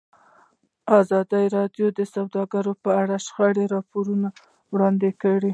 ازادي 0.99 1.43
راډیو 1.57 1.87
د 1.97 1.99
سوداګري 2.13 2.73
په 2.83 2.89
اړه 3.01 3.13
د 3.19 3.23
شخړو 3.25 3.63
راپورونه 3.75 4.27
وړاندې 4.73 5.09
کړي. 5.21 5.49